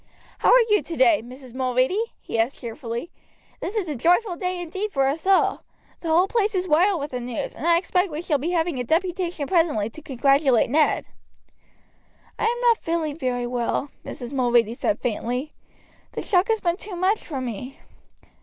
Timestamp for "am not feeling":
12.45-13.15